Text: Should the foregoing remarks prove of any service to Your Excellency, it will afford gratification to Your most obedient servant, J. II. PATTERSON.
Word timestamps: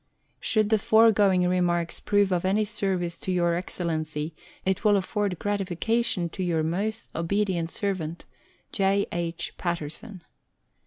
Should 0.39 0.69
the 0.71 0.79
foregoing 0.79 1.47
remarks 1.47 1.99
prove 1.99 2.31
of 2.31 2.43
any 2.43 2.65
service 2.65 3.19
to 3.19 3.31
Your 3.31 3.53
Excellency, 3.53 4.33
it 4.65 4.83
will 4.83 4.97
afford 4.97 5.37
gratification 5.37 6.27
to 6.29 6.41
Your 6.41 6.63
most 6.63 7.11
obedient 7.13 7.69
servant, 7.69 8.25
J. 8.71 9.05
II. 9.13 9.35
PATTERSON. 9.59 10.23